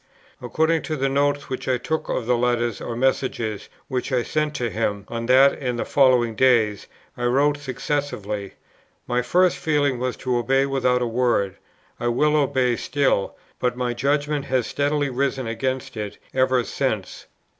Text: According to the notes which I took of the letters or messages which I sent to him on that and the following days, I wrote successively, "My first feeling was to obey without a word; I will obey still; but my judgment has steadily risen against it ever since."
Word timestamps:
According 0.41 0.81
to 0.89 0.95
the 0.95 1.09
notes 1.09 1.47
which 1.47 1.67
I 1.67 1.77
took 1.77 2.09
of 2.09 2.25
the 2.25 2.35
letters 2.35 2.81
or 2.81 2.95
messages 2.95 3.69
which 3.87 4.11
I 4.11 4.23
sent 4.23 4.55
to 4.55 4.71
him 4.71 5.05
on 5.09 5.27
that 5.27 5.53
and 5.59 5.77
the 5.77 5.85
following 5.85 6.33
days, 6.33 6.87
I 7.15 7.25
wrote 7.25 7.57
successively, 7.59 8.53
"My 9.05 9.21
first 9.21 9.57
feeling 9.57 9.99
was 9.99 10.17
to 10.17 10.37
obey 10.37 10.65
without 10.65 11.03
a 11.03 11.05
word; 11.05 11.57
I 11.99 12.07
will 12.07 12.35
obey 12.35 12.77
still; 12.77 13.35
but 13.59 13.77
my 13.77 13.93
judgment 13.93 14.45
has 14.45 14.65
steadily 14.65 15.11
risen 15.11 15.45
against 15.45 15.95
it 15.95 16.17
ever 16.33 16.63
since." 16.63 17.27